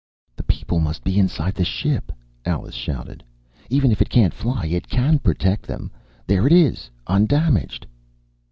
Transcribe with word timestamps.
"The 0.35 0.41
people 0.41 0.79
must 0.79 1.03
be 1.03 1.19
inside 1.19 1.53
the 1.53 1.63
ship!" 1.63 2.11
Alice 2.43 2.73
shouted. 2.73 3.23
"Even 3.69 3.91
if 3.91 4.01
it 4.01 4.09
can't 4.09 4.33
fly, 4.33 4.65
it 4.65 4.89
can 4.89 5.19
protect 5.19 5.67
them! 5.67 5.91
There 6.25 6.47
it 6.47 6.53
is, 6.53 6.89
undamaged!..." 7.05 7.85